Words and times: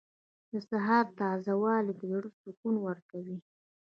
•د 0.51 0.53
سهار 0.69 1.05
تازه 1.19 1.53
والی 1.63 1.93
د 1.99 2.01
زړه 2.11 2.29
سکون 2.41 2.75
ورکوي. 2.87 3.37